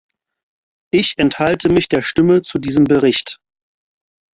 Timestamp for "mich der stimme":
1.71-2.41